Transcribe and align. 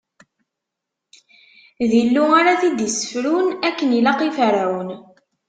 D 1.89 1.91
Illu 2.01 2.25
ara 2.39 2.59
t-id-issefrun 2.61 3.47
akken 3.67 3.89
ilaq 3.99 4.19
i 4.27 4.29
Ferɛun. 4.37 4.89